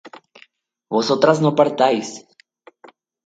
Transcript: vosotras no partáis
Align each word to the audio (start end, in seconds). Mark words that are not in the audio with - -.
vosotras 0.89 1.37
no 1.41 1.53
partáis 1.59 2.09